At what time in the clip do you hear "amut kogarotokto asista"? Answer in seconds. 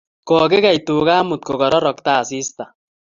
1.23-2.63